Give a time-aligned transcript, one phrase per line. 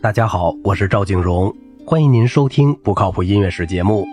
[0.00, 1.52] 大家好，我是赵景荣，
[1.84, 4.06] 欢迎您收听不靠谱音乐史节目。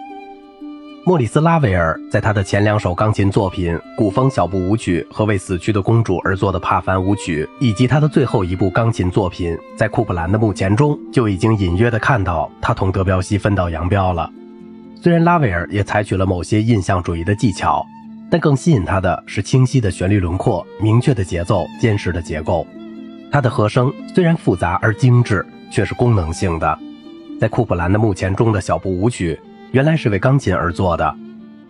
[1.05, 14.27] 莫里斯·拉威尔在他的前两首钢琴作品《古风小步舞曲》和为死去的公主而作的帕凡舞曲，以及他的最后一部钢琴作品在库普兰的墓前中，就已经隐约的看到他同德彪西分道扬镳了。
[14.99, 17.85] 虽然拉威尔也采取了某些印象主义的技巧，
[18.31, 22.65] 但更吸引他的是清晰的旋律轮廓、明确的节奏、坚实的结构。
[23.31, 25.45] 他的和声虽然复杂而精致，
[25.75, 26.79] 却是功能性的。
[27.37, 29.37] 在库普兰的墓前中的小步舞曲。
[29.71, 31.13] 原来是为钢琴而做的，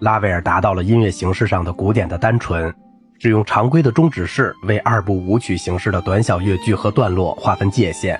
[0.01, 2.71] 拉威尔达到了音乐形式上的古典的单纯，
[3.17, 8.19] 只用常规的中指式为二部舞曲形式的短小乐句和段落划分界限。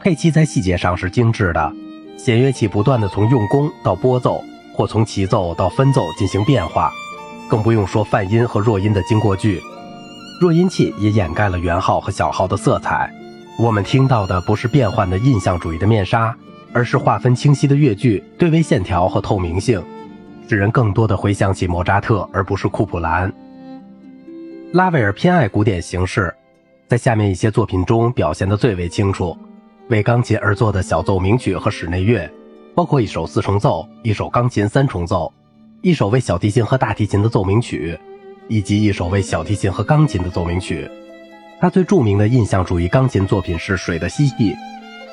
[0.00, 1.72] 配器在细节上是精致的，
[2.16, 4.44] 弦乐器不断的从用弓到拨奏，
[4.76, 6.92] 或从齐奏到分奏进行变化，
[7.48, 9.60] 更不用说泛音和弱音的经过句，
[10.40, 13.12] 弱音器也掩盖了圆号和小号的色彩。
[13.60, 16.34] 我们听到的不是变换的印象主义的面纱。
[16.72, 19.82] 而是划分清晰的乐句，对位线条和透明性，
[20.48, 23.32] 使人更多的回想起莫扎特，而不是库普兰。
[24.72, 26.32] 拉威尔偏爱古典形式，
[26.86, 29.36] 在下面一些作品中表现得最为清楚。
[29.88, 32.30] 为钢琴而作的小奏鸣曲和室内乐，
[32.72, 35.32] 包括一首四重奏、一首钢琴三重奏、
[35.82, 37.98] 一首为小提琴和大提琴的奏鸣曲，
[38.46, 40.88] 以及一首为小提琴和钢琴的奏鸣曲。
[41.60, 44.34] 他最著名的印象主义钢琴作品是《水的嬉戏》。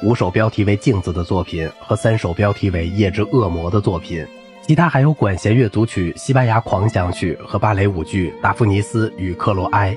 [0.02, 4.26] 五首标题为“镜子”的作品和三首标题为“夜之恶魔”的作品，
[4.62, 9.94] 其他还有管弦乐组曲《西班牙狂想曲》和芭蕾舞剧《达芙妮斯与克罗埃》。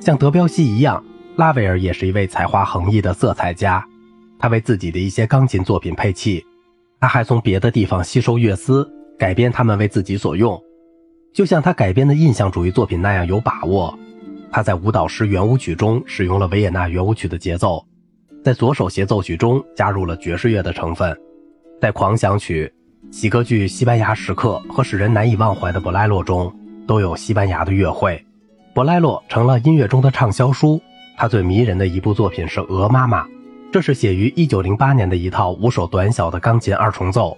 [0.00, 1.04] 像德彪西一样，
[1.34, 3.84] 拉威尔也是一位才华横溢的色彩家。
[4.38, 6.44] 他为自己的一些钢琴作品配器，
[7.00, 10.60] 他还从别的地方吸收乐思，改编他们为自己所用，
[11.32, 13.98] 就像他改编的印象主义作品那样有把握。
[14.52, 17.82] 他在舞蹈诗圆舞曲中使用了维也纳圆舞曲的节奏。
[18.44, 21.16] 在左手协奏曲中加入了爵士乐的成分，
[21.80, 22.70] 在狂想曲、
[23.10, 26.54] 喜歌剧《西班牙时刻》和使人难以忘怀的《博莱洛》中
[26.86, 28.16] 都有西班牙的乐会，
[28.74, 30.80] 《博莱洛》成了音乐中的畅销书。
[31.16, 33.24] 他最迷人的一部作品是《鹅妈妈》，
[33.72, 37.36] 这是写于1908年的一套五首短小的钢琴二重奏，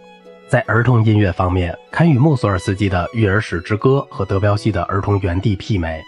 [0.48, 6.02] 在儿童音乐方面堪与穆索尔斯基的《育儿史之歌》和德彪西的《儿童园地》媲美。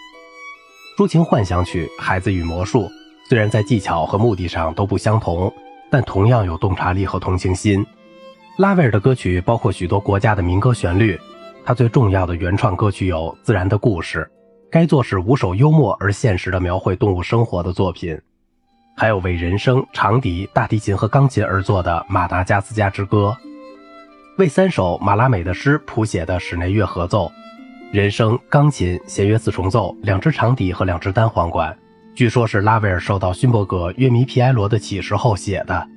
[0.97, 2.85] 抒情幻想曲《孩子与魔术》。
[3.29, 5.53] 虽然在技巧和目的上都不相同，
[5.91, 7.85] 但同样有洞察力和同情心。
[8.57, 11.15] 拉威尔的歌曲包括许多国家的民歌旋律，
[11.63, 14.27] 他最重要的原创歌曲有《自然的故事》，
[14.71, 18.19] 该作是五首幽默而现实的描绘动物生活的作品，
[18.95, 23.37] 还有为人声、长笛、大提琴和钢琴而作的《马达加斯加之歌》，
[24.39, 27.31] 为三首马拉美的诗谱写的室内乐合奏，
[27.89, 31.73] 人声、钢琴、弦乐四重奏，两只长笛和两只单簧管。
[32.13, 35.87] 据说，是拉威尔受到勋伯格乐迷皮埃罗的启示后写的。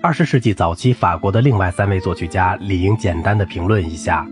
[0.00, 4.24] 二十世纪早期，法国的另外三位作曲家理应简单的评论一下。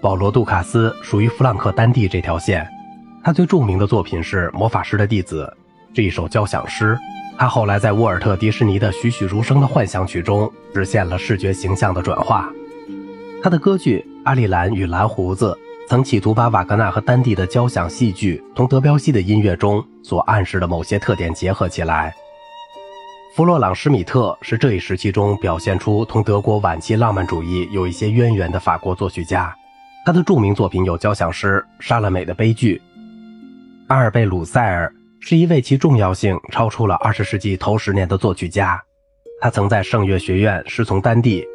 [0.00, 2.66] 保罗·杜卡斯属于弗朗克丹蒂这条线，
[3.22, 5.44] 他最著名的作品是《魔法师的弟子》
[5.94, 6.96] 这一首交响诗。
[7.36, 12.50] 他后来在沃尔特·迪士尼的栩栩如生的幻想曲中实现了视觉形象的转化。
[13.42, 15.56] 他的歌剧《阿丽兰与蓝胡子》。
[15.88, 22.12] 曾企图把瓦格纳和丹蒂的交响戏剧同德彪西的音乐中所暗示的某些特点结合起来。
[23.36, 29.54] 弗洛朗·施米特是这一时期中表现出同德国晚期浪漫主义有一些渊源的法国作曲家。
[30.04, 32.76] 他的著名作品有交响诗《莎乐美的悲剧》。
[33.86, 38.82] 阿尔贝·鲁塞尔是一位其重要性超出了二十世纪头十年的作曲家。
[39.40, 41.46] 他曾在圣乐学院师从丹蒂。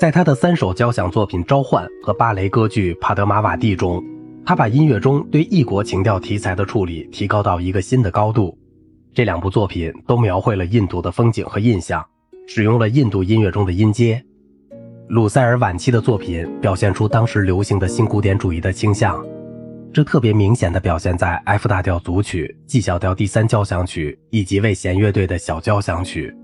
[0.00, 4.02] 在他的三首交响作品《召唤》和芭蕾歌剧《帕德玛瓦蒂》中，
[4.46, 8.56] 他把音乐中对异国情调题材的处理提高到一个新的高度。
[9.12, 12.02] 这两部作品都描绘了印度的风景和印象，
[12.48, 14.24] 使用了印度音乐中的音阶。
[15.08, 19.22] 鲁塞尔晚期的作品表现出当时流行的新古典主义的倾向，
[19.92, 26.34] 这特别明显的表现在 F 大调组曲、G 小调第三交响曲以及为弦乐队的小交响曲。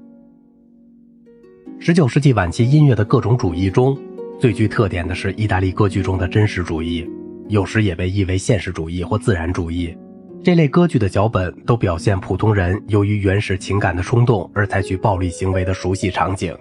[1.78, 3.96] 十九世纪晚期音乐的各种主义中，
[4.40, 7.08] 最具特点的是意大利歌剧中的真实主义，
[7.49, 9.96] 有时也被译为现实主义或自然主义。
[10.43, 16.56] 这类歌剧的脚本都表现普通人由于原始情感的冲动而采取暴力行为的熟悉场景。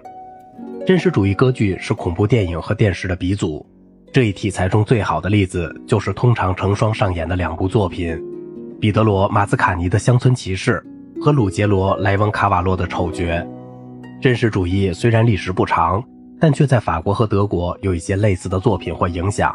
[0.86, 3.64] 真实主义歌剧是恐怖电影和电视的鼻祖。
[4.12, 8.16] 这一题材中最好的例子就是通常成双上演的两部作品：
[8.78, 10.84] 彼得罗·马斯卡尼的《乡村骑士》
[11.24, 13.24] 和鲁杰罗·莱翁卡瓦洛的《丑角》。
[14.18, 16.02] 真实主义虽然历史不长，
[16.40, 19.54] 但却在法国和德国有一些类似的作品或影响。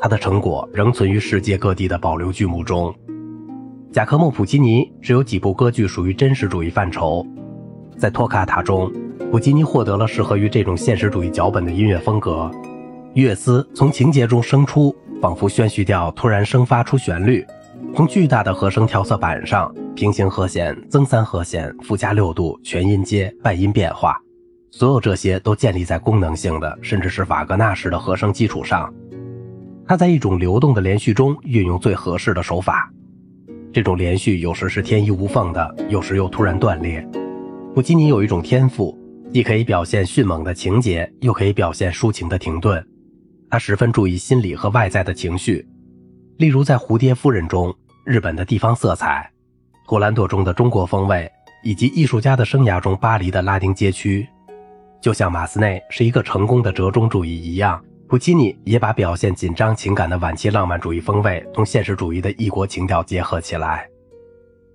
[0.00, 2.92] 它的成果仍存于世界各地的保留剧目中。
[3.92, 7.24] 贾科莫·普奇尼只有几部歌剧属于真实主义范畴，
[7.98, 8.90] 在托卡塔中，
[9.30, 12.50] 普吉尼获得了适合于这种现实主义脚本的音乐风格。
[13.12, 17.46] 乐思从情节中生出，仿佛宣叙调突然生发出旋律，
[17.94, 24.18] 从巨大的和声调色板上，平行和弦、增三和弦、附加六度、全音阶、半音变化，
[24.70, 28.92] 所有这些都建立在功能性的，甚至是瓦格纳式的和声基础上。
[29.86, 32.90] 他在一种流动的连续中运用最合适的手法，
[33.72, 37.06] 这种连续有时是天衣无缝的，有时又突然断裂。
[37.74, 38.98] 普吉尼有一种天赋，
[39.30, 42.82] 既可以表现迅猛的情节，又可以表现抒情的停顿。
[43.50, 45.66] 他十分注意心理和外在的情绪，
[46.42, 47.72] 例如在《蝴蝶夫人》中，
[48.02, 49.30] 日本的地方色彩；
[49.88, 51.30] 《图兰朵》中的中国风味，
[51.62, 54.28] 以及艺术家的生涯中巴黎的拉丁街区。
[55.00, 57.80] 就像马斯内是一个成功的折中主义一样。
[58.08, 63.88] 普契尼也把表现紧张情感的晚期浪漫主义风味同现实主义的异国情调结合起来。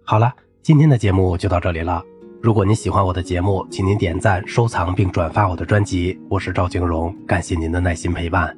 [0.05, 0.33] 好了，
[0.63, 2.01] 今天的节目就到这里了。
[2.41, 6.17] 如果您喜欢我的节目，请您点赞、收藏并转发我的专辑。
[6.29, 8.57] 我是赵景荣，感谢您的耐心陪伴。